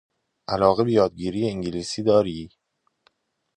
[0.47, 2.49] علاقه به یادگیری انگلیسی داری؟